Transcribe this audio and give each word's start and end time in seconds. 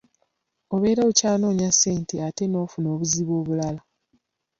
Obeera 0.75 1.01
okyanoonya 1.09 1.69
ssente 1.73 2.15
ate 2.27 2.43
n'ofuna 2.47 2.87
obuzibu 2.95 3.31
obulala. 3.41 3.81